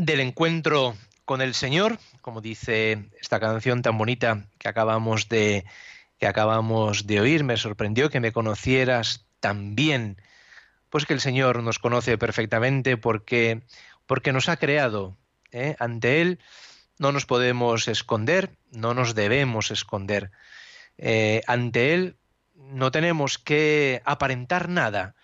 del 0.00 0.20
encuentro 0.20 0.96
con 1.26 1.42
el 1.42 1.54
Señor, 1.54 1.98
como 2.22 2.40
dice 2.40 3.10
esta 3.20 3.38
canción 3.38 3.82
tan 3.82 3.98
bonita 3.98 4.46
que 4.58 4.68
acabamos 4.68 5.28
de 5.28 5.64
que 6.18 6.26
acabamos 6.26 7.06
de 7.06 7.20
oír, 7.20 7.44
me 7.44 7.56
sorprendió 7.56 8.10
que 8.10 8.20
me 8.20 8.32
conocieras 8.32 9.26
tan 9.40 9.74
bien, 9.74 10.20
pues 10.88 11.06
que 11.06 11.12
el 11.14 11.20
Señor 11.20 11.62
nos 11.62 11.78
conoce 11.78 12.18
perfectamente 12.18 12.96
porque 12.96 13.62
porque 14.06 14.32
nos 14.32 14.48
ha 14.48 14.56
creado, 14.56 15.16
¿eh? 15.52 15.76
ante 15.78 16.22
él 16.22 16.40
no 16.98 17.12
nos 17.12 17.26
podemos 17.26 17.86
esconder, 17.86 18.50
no 18.70 18.94
nos 18.94 19.14
debemos 19.14 19.70
esconder. 19.70 20.30
Eh, 20.98 21.42
ante 21.46 21.94
él 21.94 22.16
no 22.54 22.90
tenemos 22.90 23.38
que 23.38 24.02
aparentar 24.04 24.68
nada. 24.68 25.14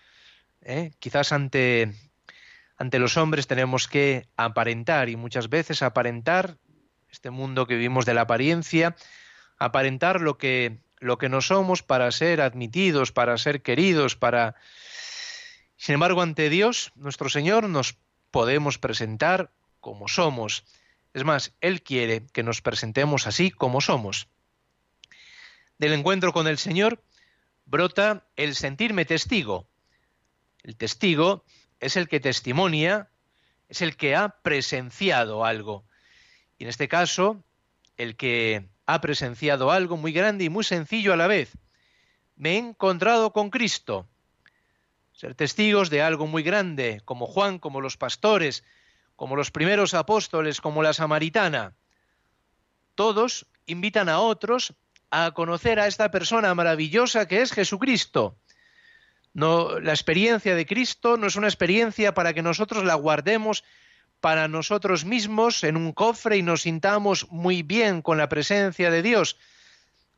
¿eh? 0.61 0.91
Quizás 0.99 1.31
ante 1.31 1.93
ante 2.77 2.99
los 2.99 3.17
hombres 3.17 3.47
tenemos 3.47 3.87
que 3.87 4.27
aparentar 4.37 5.09
y 5.09 5.15
muchas 5.15 5.49
veces 5.49 5.81
aparentar 5.81 6.57
este 7.09 7.31
mundo 7.31 7.65
que 7.65 7.75
vivimos 7.75 8.05
de 8.05 8.13
la 8.13 8.21
apariencia, 8.21 8.95
aparentar 9.57 10.21
lo 10.21 10.37
que 10.37 10.79
lo 10.99 11.17
que 11.17 11.29
no 11.29 11.41
somos 11.41 11.83
para 11.83 12.11
ser 12.11 12.41
admitidos, 12.41 13.11
para 13.11 13.37
ser 13.37 13.61
queridos, 13.61 14.15
para 14.15 14.55
Sin 15.77 15.93
embargo, 15.93 16.21
ante 16.21 16.49
Dios, 16.49 16.91
nuestro 16.95 17.29
Señor, 17.29 17.69
nos 17.69 17.97
podemos 18.31 18.79
presentar 18.79 19.51
como 19.79 20.07
somos. 20.07 20.65
Es 21.13 21.23
más, 21.23 21.53
Él 21.61 21.83
quiere 21.83 22.25
que 22.33 22.43
nos 22.43 22.61
presentemos 22.61 23.27
así 23.27 23.51
como 23.51 23.79
somos. 23.79 24.27
Del 25.77 25.93
encuentro 25.93 26.33
con 26.33 26.47
el 26.47 26.57
Señor 26.57 27.03
brota 27.65 28.25
el 28.35 28.55
sentirme 28.55 29.05
testigo. 29.05 29.67
El 30.63 30.75
testigo 30.75 31.45
es 31.79 31.97
el 31.97 32.07
que 32.07 32.19
testimonia, 32.19 33.09
es 33.69 33.81
el 33.81 33.95
que 33.95 34.15
ha 34.15 34.29
presenciado 34.29 35.45
algo. 35.45 35.85
Y 36.57 36.63
en 36.63 36.69
este 36.69 36.87
caso, 36.87 37.43
el 37.97 38.15
que 38.15 38.67
ha 38.85 39.01
presenciado 39.01 39.71
algo 39.71 39.97
muy 39.97 40.11
grande 40.11 40.45
y 40.45 40.49
muy 40.49 40.63
sencillo 40.63 41.13
a 41.13 41.17
la 41.17 41.27
vez. 41.27 41.57
Me 42.35 42.53
he 42.53 42.57
encontrado 42.57 43.33
con 43.33 43.49
Cristo. 43.49 44.07
Ser 45.11 45.35
testigos 45.35 45.89
de 45.89 46.01
algo 46.01 46.27
muy 46.27 46.43
grande, 46.43 47.01
como 47.03 47.25
Juan, 47.25 47.59
como 47.59 47.81
los 47.81 47.97
pastores, 47.97 48.63
como 49.15 49.35
los 49.35 49.51
primeros 49.51 49.93
apóstoles, 49.93 50.61
como 50.61 50.83
la 50.83 50.93
samaritana. 50.93 51.73
Todos 52.95 53.47
invitan 53.65 54.09
a 54.09 54.19
otros 54.19 54.73
a 55.09 55.31
conocer 55.31 55.79
a 55.79 55.87
esta 55.87 56.11
persona 56.11 56.53
maravillosa 56.53 57.27
que 57.27 57.41
es 57.41 57.51
Jesucristo. 57.51 58.37
No, 59.37 59.79
la 59.79 59.91
experiencia 59.91 60.55
de 60.55 60.65
Cristo 60.65 61.15
no 61.15 61.27
es 61.27 61.35
una 61.35 61.45
experiencia 61.45 62.15
para 62.15 62.33
que 62.33 62.41
nosotros 62.41 62.83
la 62.83 62.95
guardemos 62.95 63.63
para 64.19 64.47
nosotros 64.47 65.05
mismos 65.05 65.63
en 65.63 65.77
un 65.77 65.91
cofre 65.91 66.37
y 66.37 66.41
nos 66.41 66.63
sintamos 66.63 67.29
muy 67.29 67.61
bien 67.61 68.01
con 68.01 68.17
la 68.17 68.29
presencia 68.29 68.89
de 68.89 69.03
Dios. 69.03 69.37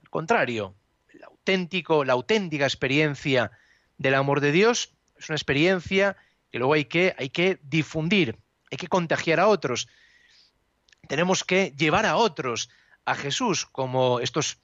Al 0.02 0.10
contrario, 0.10 0.74
el 1.14 1.22
auténtico, 1.26 2.06
la 2.06 2.14
auténtica 2.14 2.64
experiencia 2.64 3.52
del 3.98 4.16
amor 4.16 4.40
de 4.40 4.54
Dios 4.54 4.94
es 5.18 5.28
una 5.28 5.36
experiencia 5.36 6.16
que 6.50 6.60
luego 6.60 6.76
hay 6.76 6.86
que, 6.86 7.14
hay 7.18 7.28
que 7.28 7.60
difundir, 7.62 8.38
hay 8.72 8.78
que 8.78 8.88
contagiar 8.88 9.42
a 9.42 9.50
otros. 9.50 9.90
Tenemos 11.10 11.44
que 11.44 11.74
llevar 11.78 12.06
a 12.06 12.16
otros 12.16 12.70
a 13.04 13.16
Jesús, 13.16 13.66
como 13.66 14.22
estos, 14.22 14.60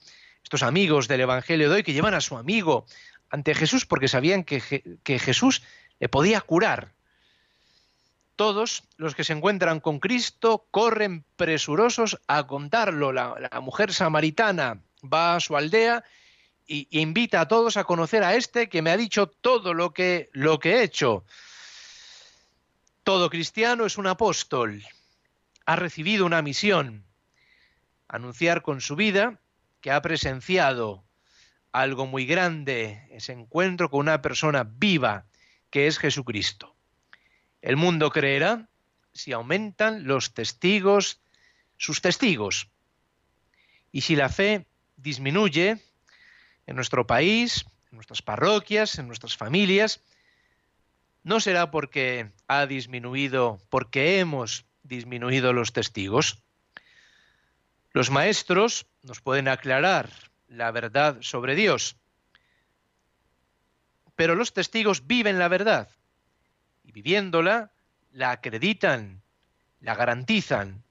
estos 0.45 0.63
amigos 0.63 1.09
del 1.09 1.19
Evangelio 1.19 1.69
de 1.69 1.75
hoy 1.75 1.83
que 1.83 1.91
llevan 1.91 2.13
a 2.13 2.21
su 2.21 2.37
amigo 2.37 2.85
ante 3.29 3.55
Jesús 3.55 3.85
porque 3.85 4.07
sabían 4.07 4.43
que, 4.43 4.59
Jesús 5.19 5.61
le 5.99 6.09
podía 6.09 6.41
curar. 6.41 6.93
Todos 8.35 8.83
los 8.97 9.15
que 9.15 9.23
se 9.23 9.33
encuentran 9.33 9.79
con 9.79 9.99
Cristo 9.99 10.67
corren 10.71 11.23
presurosos 11.35 12.19
a 12.27 12.45
contarlo. 12.47 13.13
La, 13.13 13.35
la 13.51 13.61
mujer 13.61 13.93
samaritana 13.93 14.81
va 15.01 15.35
a 15.35 15.39
su 15.39 15.55
aldea 15.55 16.03
y, 16.67 16.87
y, 16.89 16.99
invita 16.99 17.41
a 17.41 17.47
todos 17.47 17.77
a 17.77 17.85
conocer 17.85 18.23
a 18.23 18.35
este 18.35 18.67
que 18.67 18.81
me 18.81 18.91
ha 18.91 18.97
dicho 18.97 19.27
todo 19.27 19.73
lo 19.73 19.93
que, 19.93 20.29
lo 20.33 20.59
que 20.59 20.73
he 20.73 20.83
hecho. 20.83 21.23
Todo 23.03 23.29
cristiano 23.29 23.85
es 23.85 23.97
un 23.97 24.07
apóstol, 24.07 24.83
ha 25.65 25.75
recibido 25.75 26.25
una 26.25 26.41
misión, 26.41 27.05
anunciar 28.07 28.63
con 28.63 28.81
su 28.81 28.95
vida 28.95 29.39
que 29.79 29.91
ha 29.91 30.01
presenciado 30.01 31.04
algo 31.81 32.05
muy 32.05 32.25
grande, 32.25 33.05
ese 33.11 33.33
encuentro 33.33 33.89
con 33.89 33.99
una 33.99 34.21
persona 34.21 34.63
viva 34.63 35.25
que 35.69 35.87
es 35.87 35.97
Jesucristo. 35.99 36.73
El 37.61 37.75
mundo 37.75 38.11
creerá 38.11 38.69
si 39.11 39.33
aumentan 39.33 40.07
los 40.07 40.33
testigos, 40.33 41.19
sus 41.77 42.01
testigos. 42.01 42.69
Y 43.91 44.01
si 44.01 44.15
la 44.15 44.29
fe 44.29 44.67
disminuye 44.95 45.77
en 46.65 46.75
nuestro 46.75 47.05
país, 47.05 47.65
en 47.91 47.97
nuestras 47.97 48.21
parroquias, 48.21 48.97
en 48.97 49.07
nuestras 49.07 49.35
familias, 49.35 50.01
no 51.23 51.41
será 51.41 51.71
porque 51.71 52.31
ha 52.47 52.67
disminuido, 52.67 53.59
porque 53.69 54.19
hemos 54.19 54.65
disminuido 54.83 55.51
los 55.51 55.73
testigos. 55.73 56.41
Los 57.91 58.11
maestros 58.11 58.85
nos 59.03 59.19
pueden 59.19 59.49
aclarar 59.49 60.09
la 60.57 60.71
verdad 60.71 61.17
sobre 61.21 61.55
Dios, 61.55 61.97
pero 64.15 64.35
los 64.35 64.53
testigos 64.53 65.07
viven 65.07 65.39
la 65.39 65.47
verdad 65.47 65.89
y 66.83 66.91
viviéndola 66.91 67.71
la 68.11 68.31
acreditan, 68.31 69.21
la 69.81 69.95
garantizan. 69.95 70.83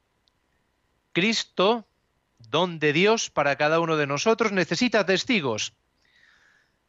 Cristo, 1.12 1.88
don 2.38 2.78
de 2.78 2.92
Dios 2.92 3.30
para 3.30 3.56
cada 3.56 3.80
uno 3.80 3.96
de 3.96 4.06
nosotros, 4.06 4.52
necesita 4.52 5.06
testigos. 5.06 5.72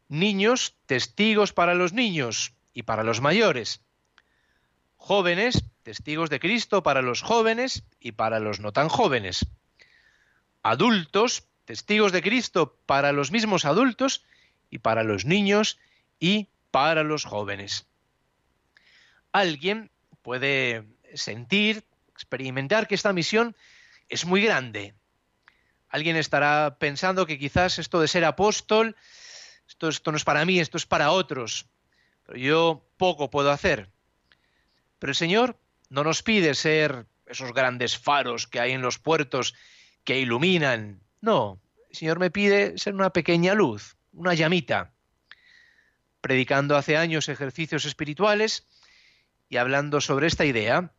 Niños, 0.09 0.75
testigos 0.85 1.53
para 1.53 1.73
los 1.73 1.93
niños 1.93 2.53
y 2.73 2.83
para 2.83 3.03
los 3.03 3.21
mayores. 3.21 3.81
Jóvenes, 4.97 5.63
testigos 5.83 6.29
de 6.29 6.39
Cristo 6.39 6.83
para 6.83 7.01
los 7.01 7.21
jóvenes 7.21 7.83
y 7.99 8.11
para 8.11 8.39
los 8.39 8.59
no 8.59 8.73
tan 8.73 8.89
jóvenes. 8.89 9.47
Adultos, 10.63 11.47
testigos 11.65 12.11
de 12.11 12.21
Cristo 12.21 12.77
para 12.85 13.11
los 13.11 13.31
mismos 13.31 13.65
adultos 13.65 14.23
y 14.69 14.79
para 14.79 15.03
los 15.03 15.25
niños 15.25 15.79
y 16.19 16.49
para 16.71 17.03
los 17.03 17.25
jóvenes 17.25 17.87
alguien 19.35 19.91
puede 20.21 20.85
sentir, 21.13 21.83
experimentar 22.13 22.87
que 22.87 22.95
esta 22.95 23.11
misión 23.11 23.53
es 24.07 24.25
muy 24.25 24.41
grande. 24.41 24.95
Alguien 25.89 26.15
estará 26.15 26.77
pensando 26.79 27.25
que 27.25 27.37
quizás 27.37 27.77
esto 27.77 27.99
de 27.99 28.07
ser 28.07 28.23
apóstol, 28.23 28.95
esto, 29.67 29.89
esto 29.89 30.11
no 30.11 30.17
es 30.17 30.23
para 30.23 30.45
mí, 30.45 30.61
esto 30.61 30.77
es 30.77 30.85
para 30.85 31.11
otros, 31.11 31.67
pero 32.25 32.39
yo 32.39 32.87
poco 32.95 33.29
puedo 33.29 33.51
hacer. 33.51 33.89
Pero 34.99 35.11
el 35.11 35.15
Señor 35.15 35.59
no 35.89 36.05
nos 36.05 36.23
pide 36.23 36.53
ser 36.55 37.05
esos 37.25 37.53
grandes 37.53 37.97
faros 37.97 38.47
que 38.47 38.61
hay 38.61 38.71
en 38.71 38.81
los 38.81 38.99
puertos 38.99 39.53
que 40.05 40.17
iluminan. 40.17 41.01
No, 41.21 41.59
el 41.89 41.95
Señor 41.95 42.19
me 42.19 42.31
pide 42.31 42.77
ser 42.77 42.93
una 42.93 43.11
pequeña 43.11 43.53
luz, 43.53 43.97
una 44.13 44.33
llamita. 44.33 44.91
Predicando 46.21 46.75
hace 46.75 46.97
años 46.97 47.29
ejercicios 47.29 47.85
espirituales 47.85 48.67
y 49.49 49.57
hablando 49.57 50.01
sobre 50.01 50.27
esta 50.27 50.45
idea, 50.45 50.91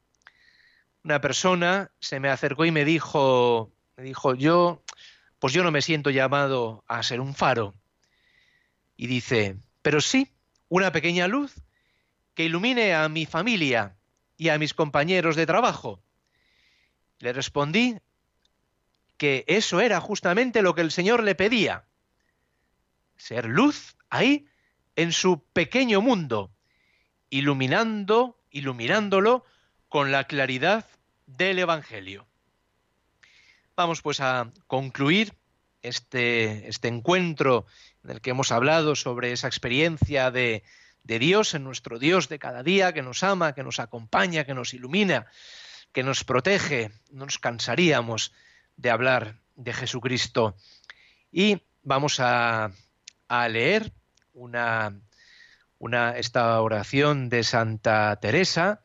una 1.05 1.20
persona 1.20 1.90
se 2.00 2.20
me 2.20 2.29
acercó 2.29 2.64
y 2.64 2.70
me 2.70 2.85
dijo, 2.85 3.72
me 3.96 4.05
dijo, 4.05 4.35
yo, 4.35 4.83
pues 5.38 5.52
yo 5.52 5.62
no 5.62 5.70
me 5.70 5.83
siento 5.83 6.11
llamado 6.11 6.85
a 6.88 7.02
ser 7.02 7.20
un 7.20 7.35
faro. 7.35 7.74
Y 8.96 9.07
dice, 9.07 9.57
pero 9.83 10.00
sí, 10.00 10.33
una 10.68 10.92
pequeña 10.92 11.29
luz 11.29 11.55
que 12.35 12.44
ilumine 12.44 12.94
a 12.94 13.09
mi 13.09 13.26
familia 13.26 13.96
y 14.37 14.48
a 14.48 14.59
mis 14.59 14.74
compañeros 14.74 15.37
de 15.37 15.46
trabajo. 15.46 16.00
Le 17.18 17.33
respondí 17.33 17.98
que 19.16 19.44
eso 19.48 19.81
era 19.81 20.00
justamente 20.00 20.62
lo 20.62 20.74
que 20.74 20.83
el 20.83 20.90
Señor 20.90 21.22
le 21.22 21.35
pedía. 21.35 21.85
Ser 23.16 23.46
luz 23.46 23.96
ahí 24.11 24.46
en 24.94 25.12
su 25.12 25.42
pequeño 25.52 26.00
mundo, 26.00 26.50
iluminando, 27.31 28.38
iluminándolo 28.50 29.44
con 29.88 30.12
la 30.12 30.24
claridad 30.24 30.87
del 31.26 31.59
Evangelio. 31.59 32.26
Vamos 33.74 34.00
pues 34.02 34.20
a 34.20 34.50
concluir 34.66 35.35
este, 35.83 36.68
este 36.68 36.88
encuentro 36.88 37.66
en 38.05 38.11
el 38.11 38.20
que 38.20 38.31
hemos 38.31 38.52
hablado 38.52 38.96
sobre 38.96 39.33
esa 39.33 39.48
experiencia 39.48 40.31
de, 40.31 40.62
de 41.05 41.18
Dios 41.18 41.55
en 41.55 41.64
nuestro 41.64 41.98
Dios 41.98 42.29
de 42.29 42.38
cada 42.38 42.62
día, 42.62 42.92
que 42.92 43.02
nos 43.02 43.22
ama, 43.22 43.55
que 43.55 43.62
nos 43.62 43.79
acompaña, 43.79 44.44
que 44.44 44.55
nos 44.55 44.74
ilumina, 44.74 45.26
que 45.92 46.02
nos 46.02 46.24
protege. 46.24 46.90
No 47.11 47.26
nos 47.26 47.38
cansaríamos 47.38 48.33
de 48.76 48.90
hablar 48.90 49.40
de 49.56 49.72
Jesucristo. 49.72 50.56
Y 51.32 51.62
vamos 51.82 52.20
a, 52.20 52.70
a 53.28 53.48
leer 53.48 53.92
una, 54.34 55.00
una, 55.78 56.16
esta 56.16 56.60
oración 56.60 57.28
de 57.28 57.42
Santa 57.42 58.16
Teresa 58.16 58.82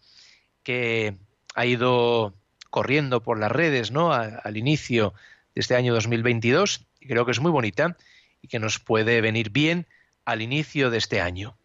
que 0.64 1.18
ha 1.56 1.66
ido 1.66 2.34
corriendo 2.70 3.22
por 3.22 3.40
las 3.40 3.52
redes 3.52 3.92
¿no? 3.92 4.14
al 4.14 4.58
inicio 4.58 5.14
de 5.54 5.62
este 5.62 5.76
año 5.76 5.94
2022 5.94 6.88
y 7.00 7.08
creo 7.08 7.26
que 7.26 7.32
es 7.32 7.40
muy 7.40 7.52
bonita 7.52 7.98
y 8.42 8.48
que 8.48 8.60
nos 8.60 8.80
puede 8.80 9.22
venir 9.22 9.50
bien 9.50 9.88
al 10.26 10.42
inicio 10.42 10.90
de 10.90 10.98
este 10.98 11.20
año. 11.20 11.58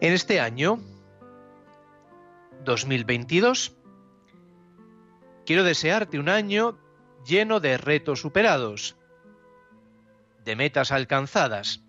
En 0.00 0.12
este 0.12 0.40
año 0.40 0.80
2022 2.64 3.75
quiero 5.46 5.64
desearte 5.64 6.18
un 6.18 6.28
año 6.28 6.76
lleno 7.24 7.60
de 7.60 7.78
retos 7.78 8.20
superados, 8.20 8.96
de 10.44 10.56
metas 10.56 10.92
alcanzadas, 10.92 11.82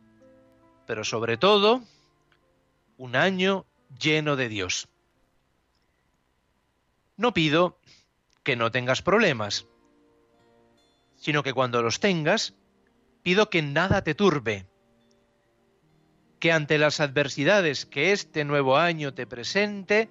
pero 0.85 1.03
sobre 1.03 1.37
todo 1.37 1.81
un 2.97 3.15
año 3.15 3.65
lleno 3.99 4.35
de 4.35 4.47
Dios. 4.47 4.87
No 7.17 7.33
pido 7.33 7.79
que 8.43 8.55
no 8.55 8.71
tengas 8.71 9.01
problemas, 9.01 9.67
sino 11.15 11.41
que 11.41 11.53
cuando 11.53 11.81
los 11.81 11.99
tengas, 11.99 12.53
pido 13.23 13.49
que 13.49 13.63
nada 13.63 14.03
te 14.03 14.13
turbe, 14.13 14.67
que 16.39 16.51
ante 16.51 16.77
las 16.77 16.99
adversidades 16.99 17.87
que 17.87 18.11
este 18.11 18.45
nuevo 18.45 18.77
año 18.77 19.15
te 19.15 19.25
presente, 19.25 20.09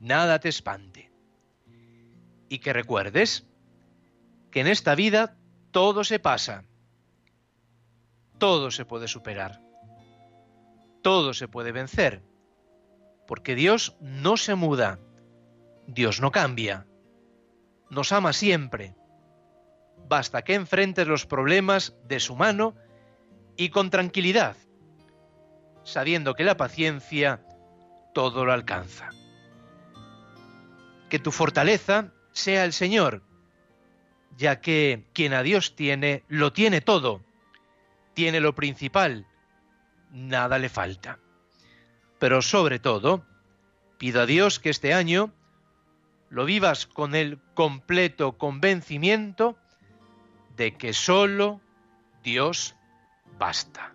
nada 0.00 0.38
te 0.40 0.48
espante. 0.48 1.11
Y 2.52 2.58
que 2.58 2.74
recuerdes 2.74 3.48
que 4.50 4.60
en 4.60 4.66
esta 4.66 4.94
vida 4.94 5.38
todo 5.70 6.04
se 6.04 6.18
pasa, 6.18 6.66
todo 8.36 8.70
se 8.70 8.84
puede 8.84 9.08
superar, 9.08 9.62
todo 11.00 11.32
se 11.32 11.48
puede 11.48 11.72
vencer, 11.72 12.22
porque 13.26 13.54
Dios 13.54 13.96
no 14.02 14.36
se 14.36 14.54
muda, 14.54 14.98
Dios 15.86 16.20
no 16.20 16.30
cambia, 16.30 16.86
nos 17.88 18.12
ama 18.12 18.34
siempre. 18.34 18.94
Basta 20.06 20.42
que 20.42 20.52
enfrentes 20.52 21.06
los 21.08 21.24
problemas 21.24 21.96
de 22.04 22.20
su 22.20 22.36
mano 22.36 22.74
y 23.56 23.70
con 23.70 23.88
tranquilidad, 23.88 24.58
sabiendo 25.84 26.34
que 26.34 26.44
la 26.44 26.58
paciencia 26.58 27.46
todo 28.12 28.44
lo 28.44 28.52
alcanza. 28.52 29.08
Que 31.08 31.18
tu 31.18 31.32
fortaleza 31.32 32.12
sea 32.32 32.64
el 32.64 32.72
Señor, 32.72 33.22
ya 34.36 34.60
que 34.60 35.04
quien 35.12 35.34
a 35.34 35.42
Dios 35.42 35.76
tiene, 35.76 36.24
lo 36.28 36.52
tiene 36.52 36.80
todo, 36.80 37.22
tiene 38.14 38.40
lo 38.40 38.54
principal, 38.54 39.26
nada 40.10 40.58
le 40.58 40.68
falta. 40.68 41.18
Pero 42.18 42.42
sobre 42.42 42.78
todo, 42.78 43.24
pido 43.98 44.22
a 44.22 44.26
Dios 44.26 44.58
que 44.58 44.70
este 44.70 44.94
año 44.94 45.32
lo 46.30 46.44
vivas 46.44 46.86
con 46.86 47.14
el 47.14 47.38
completo 47.54 48.38
convencimiento 48.38 49.56
de 50.56 50.76
que 50.76 50.92
solo 50.92 51.60
Dios 52.22 52.74
basta. 53.38 53.92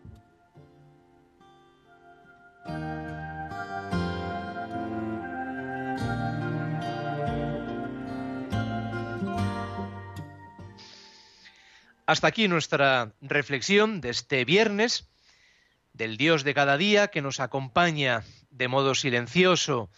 Hasta 12.08 12.28
aquí 12.28 12.48
nuestra 12.48 13.14
reflexión 13.22 14.02
de 14.02 14.10
este 14.10 14.44
viernes 14.46 15.08
del 15.94 16.18
Dios 16.18 16.44
de 16.44 16.56
cada 16.56 16.78
día 16.78 17.10
que 17.10 17.22
nos 17.22 17.40
acompaña 17.40 18.24
de 18.50 18.68
modo 18.68 18.96
silencioso 18.96 19.92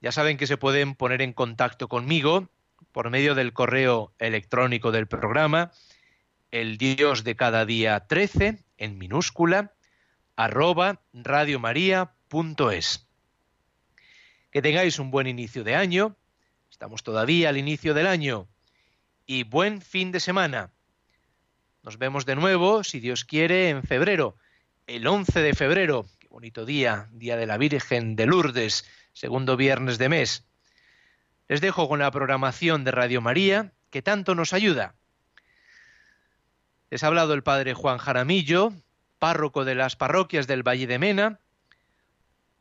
ya 0.00 0.12
saben 0.12 0.36
que 0.36 0.46
se 0.46 0.56
pueden 0.56 0.94
poner 0.94 1.22
en 1.22 1.32
contacto 1.32 1.88
conmigo 1.88 2.48
por 2.92 3.10
medio 3.10 3.34
del 3.34 3.52
correo 3.52 4.12
electrónico 4.18 4.92
del 4.92 5.08
programa, 5.08 5.72
el 6.50 6.78
Dios 6.78 7.24
de 7.24 7.36
cada 7.36 7.66
día 7.66 8.06
13, 8.06 8.62
en 8.76 8.98
minúscula, 8.98 9.74
arroba 10.36 11.02
radiomaria.es. 11.12 13.08
Que 14.50 14.62
tengáis 14.62 14.98
un 14.98 15.10
buen 15.10 15.26
inicio 15.26 15.64
de 15.64 15.74
año, 15.74 16.16
estamos 16.70 17.02
todavía 17.02 17.48
al 17.48 17.56
inicio 17.56 17.92
del 17.92 18.06
año, 18.06 18.48
y 19.26 19.42
buen 19.42 19.82
fin 19.82 20.12
de 20.12 20.20
semana. 20.20 20.70
Nos 21.82 21.98
vemos 21.98 22.26
de 22.26 22.34
nuevo, 22.34 22.82
si 22.82 23.00
Dios 23.00 23.24
quiere, 23.24 23.70
en 23.70 23.82
febrero, 23.82 24.36
el 24.86 25.06
11 25.06 25.40
de 25.40 25.54
febrero, 25.54 26.06
qué 26.18 26.28
bonito 26.28 26.64
día, 26.64 27.08
Día 27.12 27.36
de 27.36 27.46
la 27.46 27.56
Virgen 27.56 28.16
de 28.16 28.26
Lourdes, 28.26 28.84
segundo 29.12 29.56
viernes 29.56 29.96
de 29.98 30.08
mes. 30.08 30.44
Les 31.46 31.60
dejo 31.60 31.88
con 31.88 32.00
la 32.00 32.10
programación 32.10 32.84
de 32.84 32.90
Radio 32.90 33.20
María, 33.20 33.72
que 33.90 34.02
tanto 34.02 34.34
nos 34.34 34.52
ayuda. 34.52 34.96
Les 36.90 37.04
ha 37.04 37.06
hablado 37.06 37.32
el 37.34 37.42
padre 37.42 37.74
Juan 37.74 37.98
Jaramillo, 37.98 38.72
párroco 39.18 39.64
de 39.64 39.74
las 39.74 39.94
parroquias 39.94 40.46
del 40.46 40.66
Valle 40.66 40.86
de 40.86 40.98
Mena, 40.98 41.40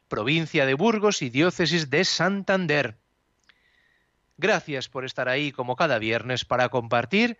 provincia 0.08 0.66
de 0.66 0.74
Burgos 0.76 1.22
y 1.22 1.30
diócesis 1.30 1.90
de 1.90 2.06
Santander. 2.06 2.98
Gracias 4.38 4.90
por 4.90 5.06
estar 5.06 5.28
ahí 5.28 5.52
como 5.52 5.76
cada 5.76 5.98
viernes 5.98 6.46
para 6.46 6.70
compartir 6.70 7.38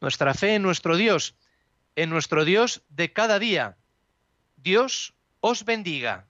nuestra 0.00 0.34
fe 0.34 0.54
en 0.54 0.62
nuestro 0.62 0.96
Dios, 0.96 1.34
en 1.96 2.10
nuestro 2.10 2.44
Dios 2.44 2.82
de 2.88 3.12
cada 3.12 3.38
día. 3.38 3.76
Dios 4.56 5.14
os 5.40 5.64
bendiga. 5.64 6.29